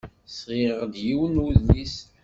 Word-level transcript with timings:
Sɣiɣ-d 0.37 0.93
yiwen 1.05 1.33
n 1.41 1.43
udlis. 1.47 1.95